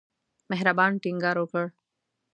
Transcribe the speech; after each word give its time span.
مهربان 0.51 0.91
ټینګار 1.03 1.35
وکړ. 1.39 1.65